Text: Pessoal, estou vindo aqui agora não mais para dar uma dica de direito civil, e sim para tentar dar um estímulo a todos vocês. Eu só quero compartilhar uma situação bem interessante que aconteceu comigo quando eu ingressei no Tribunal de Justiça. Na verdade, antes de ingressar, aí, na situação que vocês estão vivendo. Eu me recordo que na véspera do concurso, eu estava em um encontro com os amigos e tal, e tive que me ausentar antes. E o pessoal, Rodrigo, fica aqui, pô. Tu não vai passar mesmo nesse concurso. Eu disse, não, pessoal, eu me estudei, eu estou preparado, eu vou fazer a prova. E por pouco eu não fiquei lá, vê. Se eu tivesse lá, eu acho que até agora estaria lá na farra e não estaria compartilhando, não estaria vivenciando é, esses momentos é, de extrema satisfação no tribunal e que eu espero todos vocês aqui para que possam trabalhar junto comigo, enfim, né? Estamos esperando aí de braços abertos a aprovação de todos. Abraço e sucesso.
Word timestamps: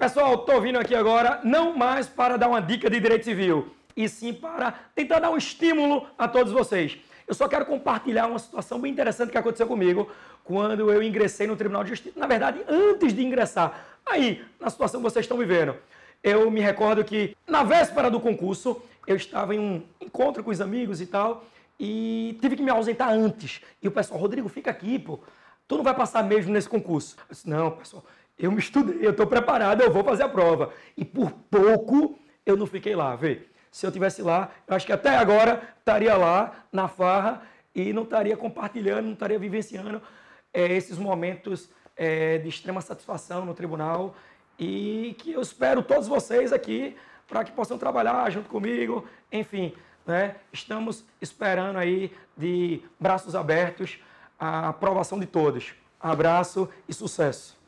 Pessoal, 0.00 0.34
estou 0.36 0.62
vindo 0.62 0.78
aqui 0.78 0.94
agora 0.94 1.42
não 1.44 1.76
mais 1.76 2.06
para 2.08 2.38
dar 2.38 2.48
uma 2.48 2.62
dica 2.62 2.88
de 2.88 2.98
direito 2.98 3.22
civil, 3.22 3.68
e 3.94 4.08
sim 4.08 4.32
para 4.32 4.72
tentar 4.94 5.18
dar 5.18 5.28
um 5.28 5.36
estímulo 5.36 6.06
a 6.16 6.26
todos 6.26 6.54
vocês. 6.54 6.96
Eu 7.28 7.34
só 7.34 7.46
quero 7.46 7.66
compartilhar 7.66 8.26
uma 8.26 8.38
situação 8.38 8.80
bem 8.80 8.90
interessante 8.90 9.30
que 9.30 9.36
aconteceu 9.36 9.66
comigo 9.66 10.10
quando 10.42 10.90
eu 10.90 11.02
ingressei 11.02 11.46
no 11.46 11.54
Tribunal 11.54 11.84
de 11.84 11.90
Justiça. 11.90 12.18
Na 12.18 12.26
verdade, 12.26 12.62
antes 12.66 13.12
de 13.12 13.22
ingressar, 13.22 13.78
aí, 14.06 14.42
na 14.58 14.70
situação 14.70 15.00
que 15.00 15.04
vocês 15.04 15.26
estão 15.26 15.36
vivendo. 15.36 15.76
Eu 16.24 16.50
me 16.50 16.62
recordo 16.62 17.04
que 17.04 17.36
na 17.46 17.62
véspera 17.62 18.10
do 18.10 18.18
concurso, 18.18 18.80
eu 19.06 19.16
estava 19.16 19.54
em 19.54 19.58
um 19.58 19.82
encontro 20.00 20.42
com 20.42 20.50
os 20.50 20.62
amigos 20.62 21.02
e 21.02 21.06
tal, 21.06 21.44
e 21.78 22.38
tive 22.40 22.56
que 22.56 22.62
me 22.62 22.70
ausentar 22.70 23.10
antes. 23.10 23.60
E 23.82 23.86
o 23.86 23.90
pessoal, 23.90 24.18
Rodrigo, 24.18 24.48
fica 24.48 24.70
aqui, 24.70 24.98
pô. 24.98 25.20
Tu 25.68 25.76
não 25.76 25.84
vai 25.84 25.94
passar 25.94 26.24
mesmo 26.24 26.50
nesse 26.50 26.70
concurso. 26.70 27.16
Eu 27.18 27.34
disse, 27.34 27.48
não, 27.48 27.70
pessoal, 27.72 28.02
eu 28.40 28.50
me 28.50 28.58
estudei, 28.58 28.98
eu 29.06 29.10
estou 29.10 29.26
preparado, 29.26 29.82
eu 29.82 29.92
vou 29.92 30.02
fazer 30.02 30.22
a 30.22 30.28
prova. 30.28 30.72
E 30.96 31.04
por 31.04 31.30
pouco 31.30 32.18
eu 32.44 32.56
não 32.56 32.66
fiquei 32.66 32.96
lá, 32.96 33.14
vê. 33.14 33.42
Se 33.70 33.86
eu 33.86 33.92
tivesse 33.92 34.22
lá, 34.22 34.50
eu 34.66 34.74
acho 34.74 34.86
que 34.86 34.92
até 34.92 35.16
agora 35.16 35.62
estaria 35.78 36.16
lá 36.16 36.64
na 36.72 36.88
farra 36.88 37.42
e 37.74 37.92
não 37.92 38.02
estaria 38.02 38.36
compartilhando, 38.36 39.04
não 39.04 39.12
estaria 39.12 39.38
vivenciando 39.38 40.02
é, 40.52 40.72
esses 40.72 40.98
momentos 40.98 41.70
é, 41.96 42.38
de 42.38 42.48
extrema 42.48 42.80
satisfação 42.80 43.44
no 43.44 43.54
tribunal 43.54 44.16
e 44.58 45.14
que 45.18 45.32
eu 45.32 45.40
espero 45.40 45.82
todos 45.82 46.08
vocês 46.08 46.52
aqui 46.52 46.96
para 47.28 47.44
que 47.44 47.52
possam 47.52 47.78
trabalhar 47.78 48.28
junto 48.30 48.48
comigo, 48.48 49.06
enfim, 49.30 49.72
né? 50.04 50.36
Estamos 50.52 51.04
esperando 51.20 51.78
aí 51.78 52.12
de 52.36 52.82
braços 52.98 53.36
abertos 53.36 53.98
a 54.38 54.70
aprovação 54.70 55.20
de 55.20 55.26
todos. 55.26 55.74
Abraço 56.00 56.68
e 56.88 56.92
sucesso. 56.92 57.60